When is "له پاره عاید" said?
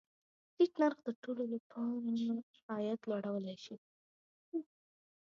1.51-2.99